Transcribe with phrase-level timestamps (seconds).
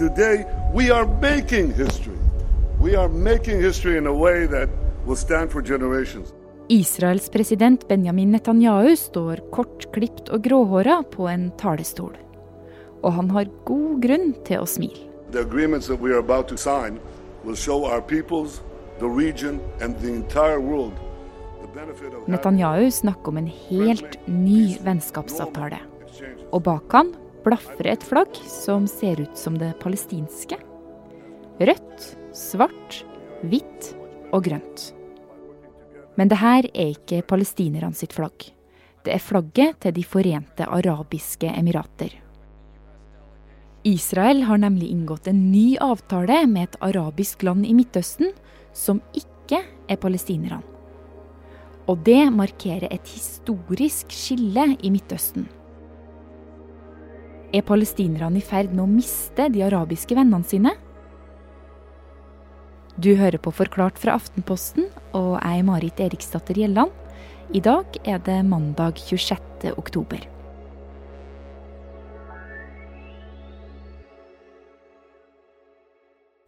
[0.00, 2.16] Today, we are making history.
[2.80, 4.70] We are making history in a way that
[5.04, 6.32] will stand for generations.
[6.68, 12.16] Israels president Benjamin Netanyahu står kortklipt og gråhåra på en talerstol.
[13.02, 15.04] Og han har god grunn til å smile.
[15.36, 16.96] The agreements that we are about to sign
[17.44, 18.62] will show our peoples,
[19.00, 20.96] the region, and the entire world
[21.60, 25.84] the benefit of Netanyahu snakker om en helt ny vennskapsavtale.
[26.52, 27.12] Og bak han
[27.44, 30.58] blafrer et flagg som ser ut som det palestinske.
[31.60, 32.06] Rødt,
[32.36, 33.02] svart,
[33.42, 33.92] hvitt
[34.32, 34.90] og grønt.
[36.16, 38.50] Men det her er ikke palestinerne sitt flagg.
[39.04, 42.12] Det er flagget til De forente arabiske emirater.
[43.88, 48.34] Israel har nemlig inngått en ny avtale med et arabisk land i Midtøsten
[48.76, 50.60] som ikke er palestinerne.
[51.88, 55.48] Og det markerer et historisk skille i Midtøsten.
[57.50, 60.70] Er palestinerne i ferd med å miste de arabiske vennene sine?
[63.00, 66.94] Du hører på Forklart fra Aftenposten, og jeg er Marit Eriksdatter Gjelland.
[67.50, 69.72] I dag er det mandag 26.
[69.74, 70.28] oktober.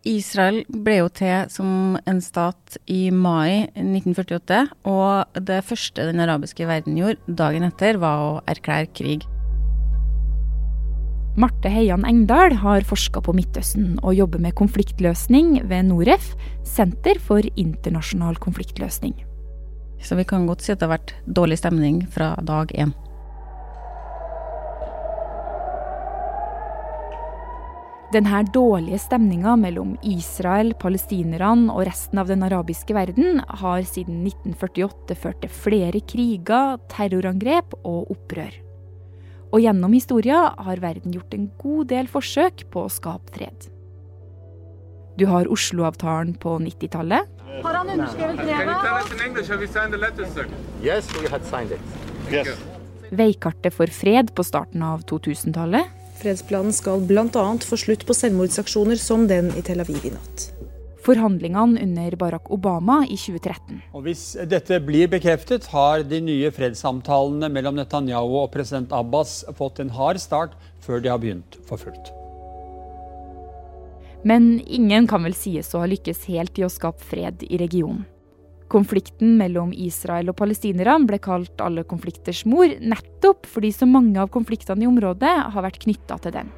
[0.07, 6.67] Israel ble jo til som en stat i mai 1948, og det første den arabiske
[6.67, 9.32] verden gjorde dagen etter, var å erklære krig.
[11.33, 16.35] Marte Heian Engdahl har forska på Midtøsten og jobber med konfliktløsning ved Noref,
[16.69, 19.15] Senter for internasjonal konfliktløsning.
[20.05, 22.93] Så vi kan godt si at det har vært dårlig stemning fra dag én.
[28.13, 35.17] Denne dårlige stemninga mellom Israel, palestinerne og resten av den arabiske verden har siden 1948
[35.17, 38.53] ført til flere kriger, terrorangrep og opprør.
[39.53, 43.69] Og gjennom historia har verden gjort en god del forsøk på å skape fred.
[45.21, 47.29] Du har Oslo-avtalen på 90-tallet.
[47.63, 48.77] Har han underskrevet brevet?
[53.13, 55.85] Veikartet for fred på starten av 2000-tallet.
[56.23, 57.45] Fredsplanen skal bl.a.
[57.61, 60.49] få slutt på selvmordsaksjoner som den i Tel Aviv i natt.
[61.03, 63.81] Forhandlingene under Barack Obama i 2013.
[63.91, 69.83] Og Hvis dette blir bekreftet, har de nye fredssamtalene mellom Netanyahu og president Abbas fått
[69.83, 72.13] en hard start før de har begynt for fullt.
[74.23, 78.05] Men ingen kan vel sies å ha lykkes helt i å skape fred i regionen.
[78.73, 84.31] Konflikten mellom Israel og palestinerne ble kalt alle konflikters mor, nettopp fordi så mange av
[84.33, 86.53] konfliktene i området har vært knytta til den.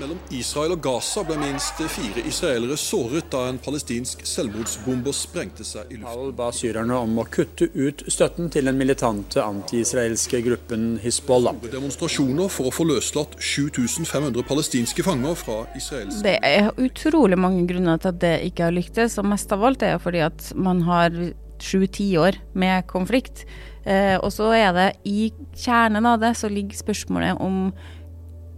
[0.00, 5.92] Mellom Israel og Gaza ble minst fire israelere såret da en palestinsk selvmordsbomber sprengte seg
[5.92, 6.08] i luften.
[6.08, 11.60] Paul ba syrerne om å kutte ut støtten til den militante anti-israelske gruppen Hizbollah.
[11.70, 18.02] Demonstrasjoner for å få løslatt 7500 palestinske fanger fra israelske Det er utrolig mange grunner
[18.02, 21.14] til at det ikke har lyktes, og mest av alt er fordi at man har
[21.62, 23.44] sju tiår med konflikt.
[23.86, 27.68] Eh, og så er det i kjernen av det så ligger spørsmålet om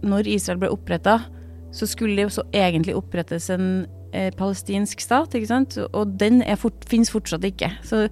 [0.05, 1.19] når Israel ble oppretta,
[1.75, 3.85] så skulle det også egentlig opprettes en
[4.15, 5.77] eh, palestinsk stat, ikke sant?
[5.91, 7.71] Og den fort, finnes fortsatt ikke.
[7.85, 8.07] Så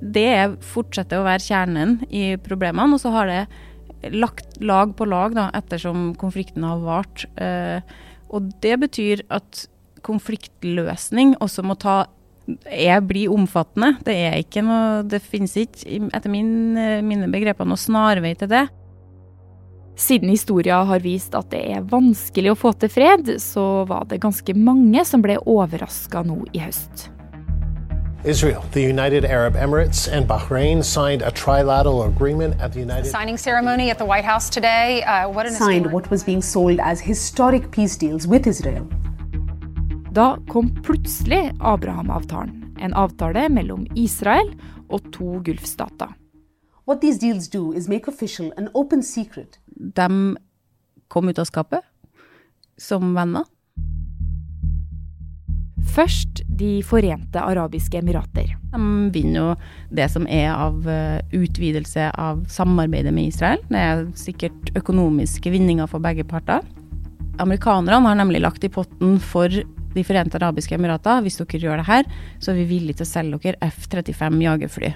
[0.00, 5.08] det er, fortsetter å være kjernen i problemene, og så har det lagt lag på
[5.08, 7.26] lag da, ettersom konflikten har vart.
[7.40, 7.82] Eh,
[8.28, 9.66] og det betyr at
[10.06, 12.04] konfliktløsning også må ta
[12.64, 13.96] er, blir omfattende.
[14.06, 18.66] Det er ikke noe Det finnes ikke, etter min, mine begreper, noe snarvei til det.
[19.98, 24.20] Siden historia har vist at det er vanskelig å få til fred, så var det
[24.22, 27.08] ganske mange som ble overraska nå i høst.
[28.24, 33.38] Israel, the United Arab Emirates, and Bahrain signed a trilateral agreement at the United Signing
[33.38, 35.02] ceremony at the White House today.
[35.02, 38.86] Uh, what an signed what was being sold as historic peace deals with Israel.
[40.12, 44.54] Da kom plutselig Abraham-avtalen, en avtale mellom Israel
[44.88, 46.14] og to gulfstater.
[46.88, 50.36] What these deals do is make official an open secret De
[51.08, 51.84] kom ut av skapet
[52.80, 53.44] som venner.
[55.92, 58.54] Først De forente arabiske emirater.
[58.72, 58.80] De
[59.12, 59.48] vinner jo
[59.98, 63.60] det som er av eh, utvidelse av samarbeidet med Israel.
[63.68, 66.64] Det er sikkert økonomiske vinninger for begge parter.
[67.38, 69.52] Amerikanerne har nemlig lagt i potten for
[69.94, 71.20] De forente arabiske emirater.
[71.24, 72.08] Hvis dere gjør det her,
[72.38, 74.94] så er vi villige til å selge dere F-35 jagerfly.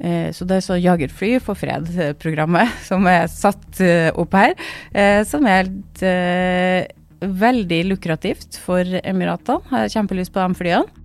[0.00, 4.54] Eh, Så det er så Jagerfly for fred-programmet som er satt eh, opp her,
[4.94, 5.68] eh, som er
[6.02, 6.88] eh,
[7.22, 9.62] veldig lukrativt for Emiratene.
[9.70, 10.98] Jeg har kjempelyst på de flyene.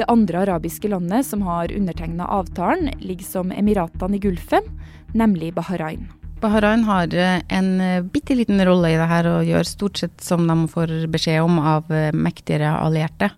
[0.00, 4.64] Det andre arabiske landet som har undertegna avtalen, ligger som Emiratene i Gulfen,
[5.12, 6.06] nemlig Bahrain.
[6.40, 10.24] Bahrain har eh, en eh, bitte liten rolle i det her og gjør stort sett
[10.24, 13.28] som de får beskjed om av eh, mektigere allierte.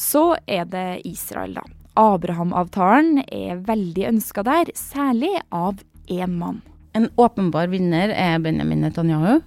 [0.00, 1.66] Så er det Israel, da.
[2.00, 6.62] Abraham-avtalen er veldig ønska der, særlig av én mann.
[6.96, 9.42] En åpenbar vinner er Benjamin Netanyahu,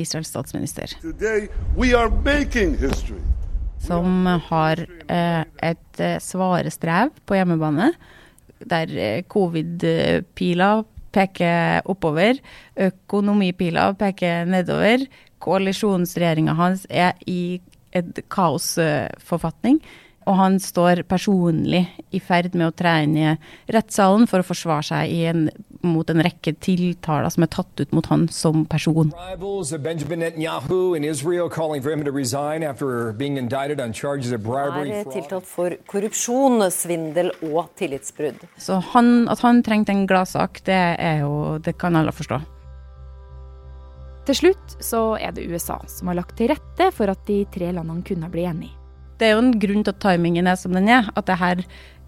[0.00, 0.94] Israels statsminister.
[3.80, 7.90] Som har eh, et svare strev på hjemmebane,
[8.70, 10.70] der covid-pila
[11.14, 12.38] peker oppover.
[12.76, 15.06] Økonomipila peker nedover.
[15.40, 17.60] Koalisjonsregjeringa hans er i
[17.96, 19.80] et kaosforfatning.
[20.28, 23.28] Og han står personlig i ferd med å tre inn i
[23.72, 25.46] rettssalen for å forsvare seg en,
[25.80, 29.14] mot en rekke tiltaler som er tatt ut mot han som person.
[29.16, 29.38] Er
[35.16, 38.44] tiltalt for korrupsjon, svindel og tillitsbrudd.
[38.60, 40.82] Så han, at han trengte en gladsak, det,
[41.22, 42.42] jo, det kan alle forstå.
[44.28, 47.72] Til slutt så er det USA som har lagt til rette for at de tre
[47.72, 48.79] landene kunne bli enige.
[49.20, 51.10] Det er jo en grunn til at timingen er som den er.
[51.12, 51.60] At det her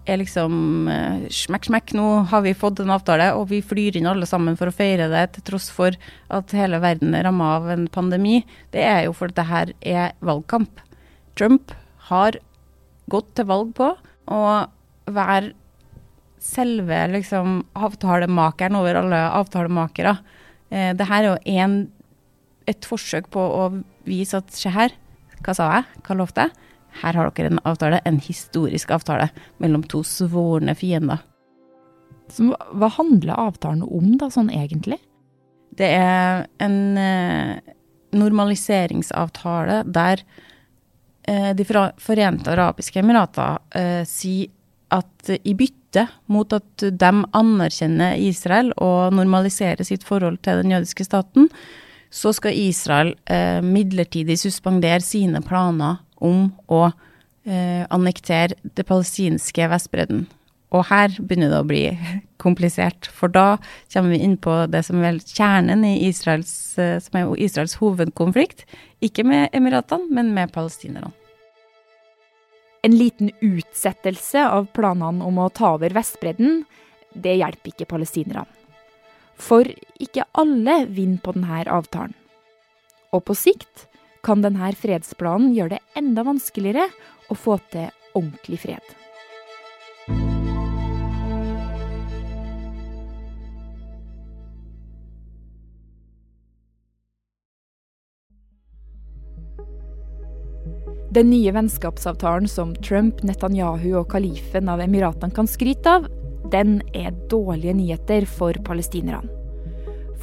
[0.09, 4.09] er liksom uh, smekk, smekk, nå har vi fått en avtale, og vi flyr inn
[4.09, 5.95] alle sammen for å feire det, til tross for
[6.33, 8.41] at hele verden er ramma av en pandemi.
[8.75, 10.81] Det er jo fordi det her er valgkamp.
[11.39, 11.71] Trump
[12.09, 12.39] har
[13.11, 13.93] gått til valg på
[14.33, 14.41] å
[15.13, 15.53] være
[16.43, 20.17] selve liksom avtalemakeren over alle avtalemakere.
[20.73, 21.77] Eh, det her er jo en,
[22.67, 23.69] et forsøk på å
[24.07, 24.95] vise at se her,
[25.43, 26.62] hva sa jeg, hva lovte jeg?
[27.01, 29.29] Her har dere en avtale, en historisk avtale
[29.63, 31.23] mellom to svorne fiender.
[32.31, 34.99] Så hva handler avtalen om, da, sånn egentlig?
[35.73, 37.73] Det er en eh,
[38.13, 40.21] normaliseringsavtale der
[41.27, 44.51] eh, De forente arabiske emirater eh, sier
[44.93, 51.07] at i bytte mot at de anerkjenner Israel og normaliserer sitt forhold til den jødiske
[51.07, 51.47] staten,
[52.13, 60.25] så skal Israel eh, midlertidig suspendere sine planer om å eh, annektere det palestinske Vestbredden.
[60.73, 61.83] Og her begynner det å bli
[62.43, 63.57] komplisert, for da
[63.93, 68.65] kommer vi inn på det som er kjernen i Israels, eh, som er Israels hovedkonflikt.
[69.05, 71.13] Ikke med Emiratene, men med palestinerne.
[72.83, 76.65] En liten utsettelse av planene om å ta over Vestbredden,
[77.13, 78.49] det hjelper ikke palestinerne.
[79.39, 79.67] For
[80.03, 82.13] ikke alle vinner på denne avtalen.
[83.13, 83.87] Og på sikt
[84.23, 86.87] kan denne fredsplanen gjøre det enda vanskeligere
[87.29, 88.93] å få til ordentlig fred.
[101.13, 106.07] Den nye vennskapsavtalen som Trump, Netanyahu og kalifen av Emiratene kan skryte av,
[106.49, 109.29] den er dårlige nyheter for palestinerne.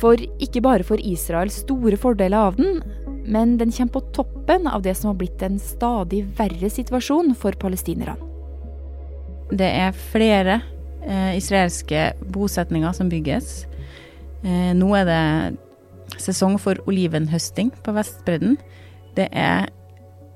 [0.01, 2.81] For ikke bare får Israel store fordeler av den,
[3.31, 7.55] men den kommer på toppen av det som har blitt en stadig verre situasjon for
[7.63, 8.19] palestinerne.
[9.51, 10.61] Det er flere
[11.03, 13.65] eh, israelske bosetninger som bygges.
[14.43, 18.59] Eh, nå er det sesong for olivenhøsting på Vestbredden.
[19.19, 19.71] Det er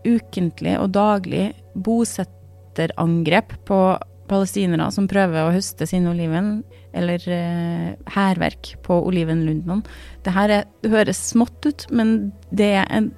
[0.04, 3.80] ukentlig og daglig bosetterangrep på
[4.30, 6.62] palestinere som prøver å høste sin oliven,
[6.94, 9.82] eller eh, på olivenlundene.
[10.24, 13.12] Det her er, høres smått ut, men det er en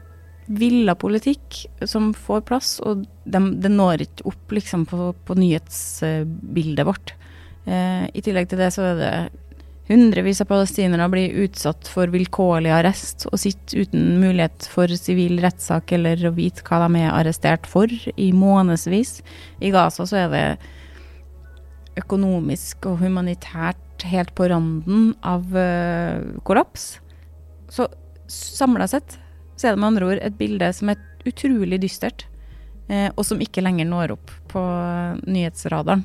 [0.46, 6.86] villa politikk som får plass, og det de når ikke opp liksom, på, på nyhetsbildet
[6.86, 7.16] vårt.
[7.66, 9.12] Eh, I tillegg til det så er det
[9.86, 15.94] hundrevis av palestinere blir utsatt for vilkårlig arrest og sitter uten mulighet for sivil rettssak
[15.94, 19.20] eller å vite hva de er arrestert for i månedsvis.
[19.62, 20.46] I Gaza så er det
[21.96, 26.98] økonomisk og humanitært helt på randen av uh, kollaps.
[27.72, 27.88] Så
[28.28, 29.18] samla sett
[29.56, 32.26] så er det med andre ord et bilde som er utrolig dystert,
[32.90, 34.64] uh, og som ikke lenger når opp på
[35.24, 36.04] nyhetsradaren.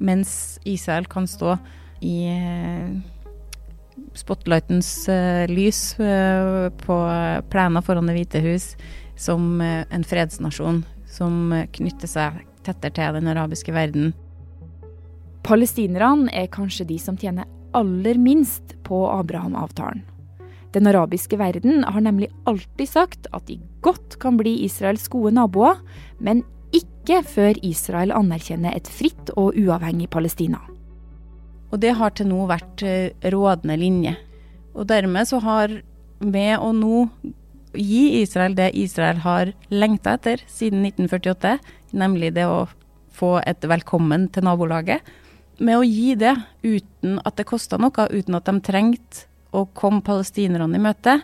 [0.00, 1.58] Mens Israel kan stå
[2.00, 2.30] i
[4.16, 4.88] spotlightens
[5.52, 5.80] lys
[6.80, 6.96] på
[7.52, 8.70] plena foran Det hvite hus
[9.20, 14.14] som en fredsnasjon som knytter seg tettere til den arabiske verden.
[15.50, 20.04] Palestinerne er kanskje de som tjener aller minst på Abraham-avtalen.
[20.70, 25.80] Den arabiske verden har nemlig alltid sagt at de godt kan bli Israels gode naboer,
[26.22, 30.60] men ikke før Israel anerkjenner et fritt og uavhengig Palestina.
[31.74, 34.14] Og det har til nå vært eh, rådende linje.
[34.78, 35.74] Og dermed så har
[36.22, 37.08] med å nå
[37.74, 41.58] gi Israel det Israel har lengta etter siden 1948,
[41.90, 42.68] nemlig det å
[43.10, 45.02] få et velkommen til nabolaget,
[45.60, 49.26] med å gi det uten at det kosta noe, uten at de trengte
[49.56, 51.20] å komme palestinerne i møte,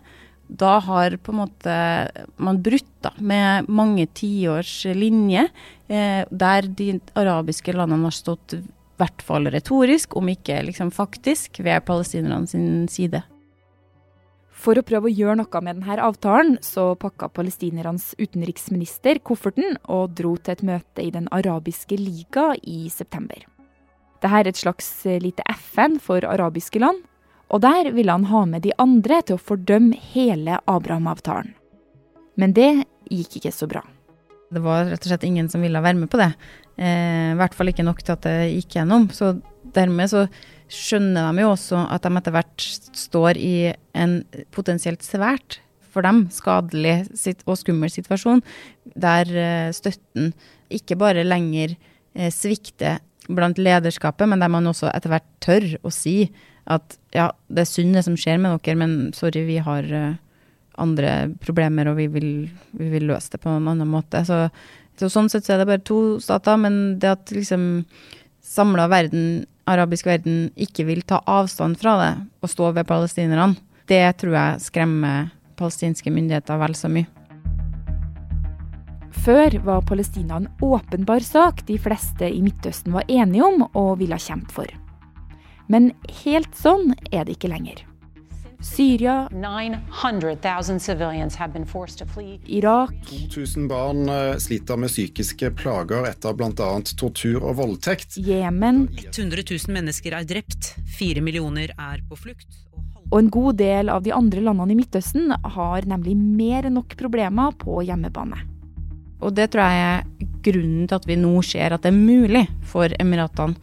[0.47, 1.77] da har på en måte
[2.39, 5.49] man brutt da, med mange tiårs linje,
[5.89, 8.61] eh, der de arabiske landene har stått i
[8.97, 13.25] hvert fall retorisk, om ikke liksom faktisk, ved palestinerne sin side.
[14.57, 20.17] For å prøve å gjøre noe med denne avtalen, så pakka palestinernes utenriksminister kofferten og
[20.17, 23.45] dro til et møte i Den arabiske liga i september.
[24.17, 24.89] Dette er et slags
[25.21, 27.03] lite FN for arabiske land,
[27.53, 31.53] og der ville han ha med de andre til å fordømme hele Abraham-avtalen.
[32.41, 32.71] Men det
[33.13, 33.85] gikk ikke så bra.
[34.53, 36.31] Det var rett og slett ingen som ville være med på det.
[36.79, 39.09] Eh, I hvert fall ikke nok til at det gikk gjennom.
[39.15, 39.35] Så
[39.77, 40.27] dermed så
[40.73, 43.55] skjønner de jo også at de etter hvert står i
[43.95, 44.21] en
[44.55, 45.61] potensielt svært
[45.97, 47.07] for dem skadelig
[47.47, 48.43] og skummel situasjon,
[48.95, 50.33] der eh, støtten
[50.73, 55.93] ikke bare lenger eh, svikter blant lederskapet, men der man også etter hvert tør å
[55.95, 56.31] si
[56.67, 60.17] at ja, det er synd det som skjer med dere, men sorry, vi har uh,
[60.83, 62.31] andre problemer, og vi vil,
[62.77, 64.25] vi vil, løse det på en annen måte.
[64.27, 64.47] Så,
[64.99, 67.87] så, sånn sett så er det bare to stater, men det at liksom
[68.47, 73.57] samla verden, arabisk verden, ikke vil ta avstand fra det og stå ved palestinerne,
[73.91, 77.07] det tror jeg skremmer palestinske myndigheter vel så mye.
[79.25, 84.19] Før var Palestina en åpenbar sak de fleste i Midtøsten var enige om og ville
[84.21, 84.71] kjempe for.
[85.73, 85.93] Men
[86.23, 87.83] helt sånn er det ikke lenger.
[88.63, 89.29] Syria,
[92.49, 96.71] Irak 2000 barn eh, sliter med psykiske plager etter bl.a.
[96.97, 98.17] tortur og voldtekt.
[98.17, 102.49] Jemen 100 000 mennesker er drept, fire millioner er på flukt.
[103.13, 106.97] Og en god del av de andre landene i Midtøsten har nemlig mer enn nok
[106.99, 108.56] problemer på hjemmebane.
[109.21, 112.45] Og det tror jeg er grunnen til at vi nå ser at det er mulig
[112.69, 113.57] for Emiratene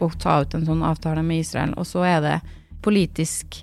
[0.00, 1.74] å ta ut en sånn avtale med Israel.
[1.76, 2.36] Og så er det
[2.84, 3.60] politisk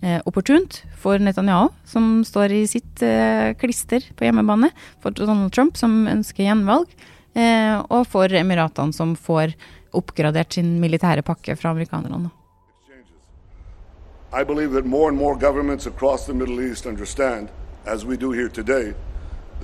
[0.00, 4.70] eh, opportunt for Netanyahu, som står i sitt eh, klister på hjemmebane,
[5.04, 6.88] for Donald Trump, som ønsker gjenvalg,
[7.36, 9.52] eh, og for Emiratene, som får
[9.94, 12.32] oppgradert sin militære pakke fra amerikanerne.
[14.34, 17.48] I believe that more and more governments across the Middle East understand,
[17.86, 18.94] as we do here today,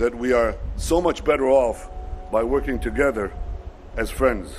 [0.01, 1.89] that we are so much better off
[2.31, 3.31] by working together
[3.97, 4.49] as friends.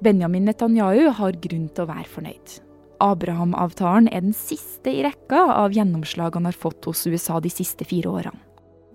[0.00, 2.58] Benjamin Netanyahu har grunn til å være fornøyd.
[3.00, 7.88] Abraham-avtalen er den siste i rekka av gjennomslag han har fått hos USA de siste
[7.88, 8.40] fire årene.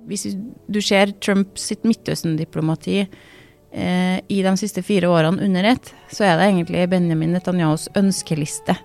[0.10, 6.26] Hvis du ser Trump sitt Midtøsten-diplomati eh, i de siste fire årene under ett, så
[6.26, 8.78] er det egentlig Benjamin Netanyahus ønskeliste.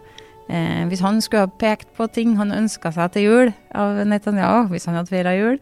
[0.53, 4.69] Eh, hvis han skulle ha pekt på ting han ønska seg til jul av Netanyahu,
[4.75, 5.57] hvis han hadde feira jul,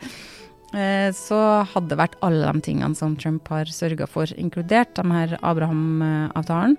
[1.14, 1.38] så
[1.71, 6.75] hadde det vært alle de tingene som Trump har sørga for, inkludert de her Abraham-avtalen.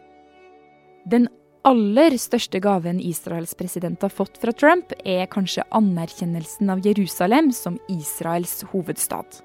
[1.07, 1.29] Den
[1.65, 7.79] aller største gaven Israels president har fått fra Trump, er kanskje anerkjennelsen av Jerusalem som
[7.89, 9.41] Israels hovedstad.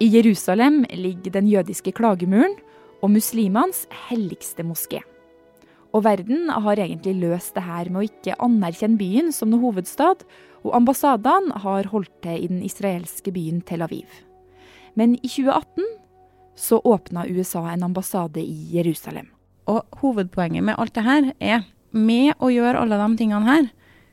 [0.00, 2.54] I Jerusalem ligger den jødiske klagemuren
[3.02, 5.00] og muslimenes helligste moské.
[5.96, 10.24] Og verden har egentlig løst det her med å ikke anerkjenne byen som noe hovedstad,
[10.66, 14.08] og ambassadene har holdt til i den israelske byen Tel Aviv.
[14.98, 15.86] Men i 2018
[16.58, 19.30] så åpna USA en ambassade i Jerusalem.
[19.70, 21.64] Og hovedpoenget med alt det her er
[21.94, 23.68] med å gjøre alle de tingene her,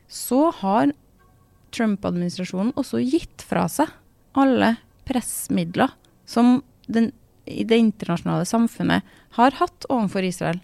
[0.08, 0.94] så har
[1.76, 3.90] Trump-administrasjonen også gitt fra seg
[4.38, 4.76] alle
[5.08, 5.92] pressmidler
[6.30, 7.12] som den,
[7.46, 10.62] det internasjonale samfunnet har hatt overfor Israel.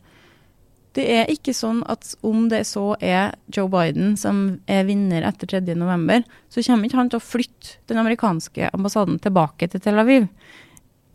[0.98, 5.48] Det er ikke sånn at om det så er Joe Biden som er vinner etter
[5.62, 10.28] 3.11, så kommer ikke han til å flytte den amerikanske ambassaden tilbake til Tel Aviv.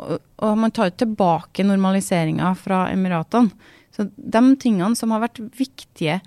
[0.01, 3.53] Og, og man tar jo tilbake normaliseringa fra Emiratene.
[3.93, 6.19] Så de tingene som har vært viktige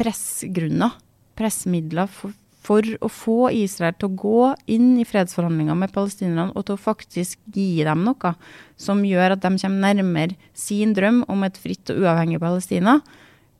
[0.00, 0.96] pressgrunner,
[1.38, 2.34] pressmidler for,
[2.70, 6.82] for å få Israel til å gå inn i fredsforhandlinger med palestinerne og til å
[6.84, 8.34] faktisk gi dem noe
[8.78, 13.00] som gjør at de kommer nærmere sin drøm om et fritt og uavhengig Palestina,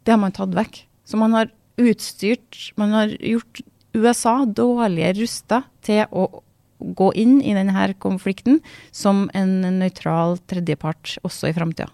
[0.06, 0.84] det har man tatt vekk.
[1.02, 1.50] Så man har
[1.80, 3.62] utstyrt Man har gjort
[3.96, 6.42] USA dårligere rusta til å
[6.78, 8.60] gå inn i denne konflikten
[8.92, 11.88] som en nøytral tredjepart også i framtida.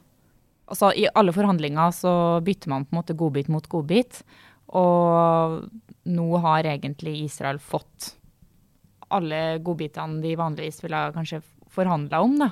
[0.66, 2.12] Altså, I alle forhandlinger så
[2.44, 4.25] bytter man på en måte godbit mot godbit.
[4.75, 5.66] Og
[6.06, 8.14] nå har egentlig Israel fått
[9.14, 12.50] alle godbitene de vanligvis ville kanskje forhandla om, da.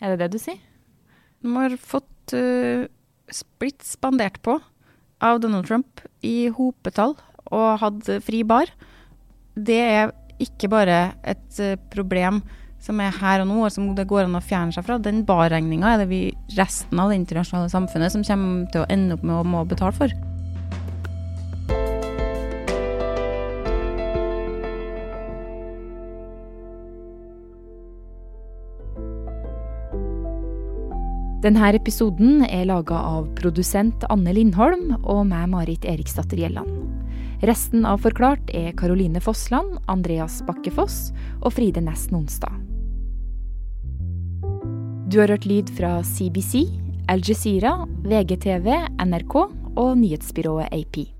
[0.00, 0.60] Er det det du sier?
[1.40, 2.84] De har fått uh,
[3.60, 4.58] blitt spandert på
[5.24, 7.16] av Donald Trump i hopetall
[7.50, 8.72] og hatt fri bar.
[9.56, 12.42] Det er ikke bare et uh, problem
[12.80, 14.96] som er her og nå, og som det går an å fjerne seg fra.
[15.00, 16.22] Den barregninga er det vi,
[16.56, 19.96] resten av det internasjonale samfunnet som kommer til å ende opp med å må betale
[19.96, 20.14] for.
[31.40, 36.68] Denne episoden er laga av produsent Anne Lindholm og meg, Marit Eriksdatter Gjelland.
[37.48, 42.52] Resten av Forklart er Karoline Fossland, Andreas Bakkefoss og Fride Næss Nonstad.
[45.08, 46.66] Du har hørt lyd fra CBC,
[47.08, 47.72] Al Jazeera,
[48.04, 48.68] VGTV,
[49.00, 51.19] NRK og nyhetsbyrået AP.